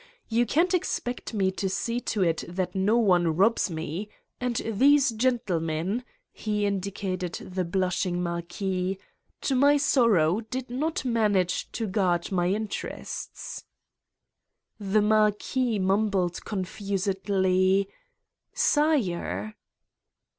Yon 0.29 0.47
can't 0.47 0.73
expect 0.73 1.31
me 1.31 1.51
to 1.51 1.69
see 1.69 1.99
to 1.99 2.23
it 2.23 2.43
that 2.47 2.73
no 2.73 2.97
one 2.97 3.35
robs 3.35 3.69
me. 3.69 4.09
And 4.39 4.55
these 4.55 5.11
gentlemen," 5.11 6.03
he 6.31 6.65
indicated 6.65 7.33
the 7.33 7.63
blush 7.63 8.03
ing 8.07 8.23
Marquis 8.23 8.97
"to 9.41 9.53
my 9.53 9.77
sorrow 9.77 10.39
did 10.41 10.71
not 10.71 11.05
manage 11.05 11.71
to 11.73 11.85
guard 11.85 12.31
my 12.31 12.47
interests." 12.49 13.63
The 14.79 15.03
Marquis 15.03 15.77
mumbled 15.77 16.43
confusedly: 16.45 17.87
"Sire!" 18.55 19.55